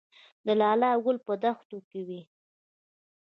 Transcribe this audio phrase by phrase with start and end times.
[0.45, 2.21] د لاله ګل په دښتو کې وي